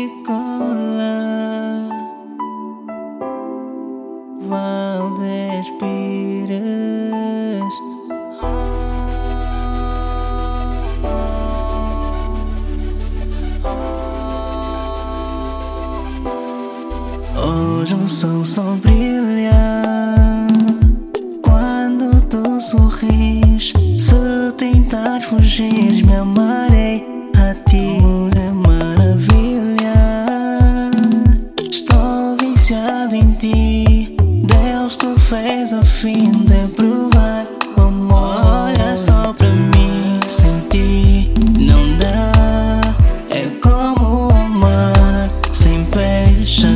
[0.00, 1.88] que cola.
[4.48, 5.14] Vão
[5.78, 7.74] Pires
[17.36, 19.52] Hoje o sol só brilha
[21.42, 23.72] Quando tu sorris.
[23.98, 27.09] Se tentar fugir, me amarei.
[35.30, 38.34] fez o fim de provar o amor.
[38.44, 42.80] Olha só pra mim, sem ti não dá.
[43.30, 46.66] É como amar sem peixe.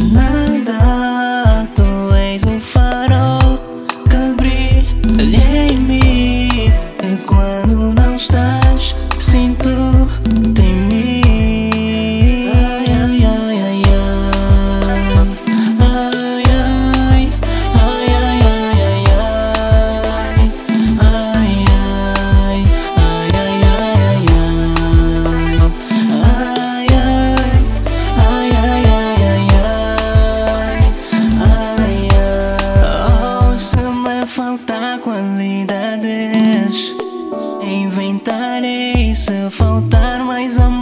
[39.51, 40.74] faltar mais amor.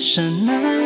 [0.00, 0.79] 什么？